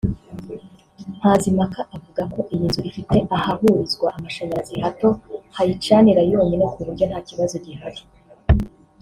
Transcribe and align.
Mazimpaka 1.21 1.79
avuga 1.95 2.21
ko 2.33 2.39
iyi 2.53 2.65
nzu 2.69 2.81
ifite 2.89 3.15
ahahurizwa 3.37 4.07
amashanyarazi 4.17 4.73
hato 4.83 5.09
hayicanira 5.55 6.21
yonyine 6.31 6.65
ku 6.73 6.79
buryo 6.87 7.05
nta 7.07 7.19
kibazo 7.27 7.55
gihari 7.65 8.01